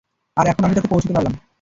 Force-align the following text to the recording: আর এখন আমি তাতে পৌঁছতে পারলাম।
আর 0.37 0.45
এখন 0.47 0.63
আমি 0.63 0.75
তাতে 0.75 0.89
পৌঁছতে 0.89 1.13
পারলাম। 1.13 1.33